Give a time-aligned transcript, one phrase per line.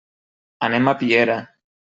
[0.69, 1.39] Anem a Piera.